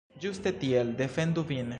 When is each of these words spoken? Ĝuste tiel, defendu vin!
Ĝuste 0.23 0.53
tiel, 0.63 0.91
defendu 1.03 1.47
vin! 1.53 1.69